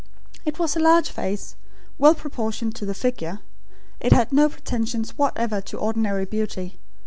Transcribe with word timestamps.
It 0.45 0.57
was 0.57 0.75
a 0.75 0.79
large 0.79 1.11
face, 1.11 1.55
well 1.99 2.15
proportioned 2.15 2.73
to 2.77 2.87
the 2.87 2.95
figure. 2.95 3.41
It 3.99 4.11
had 4.13 4.33
no 4.33 4.49
pretensions 4.49 5.15
whatever 5.15 5.61
to 5.61 5.77
ordinary 5.77 6.25
beauty. 6.25 6.79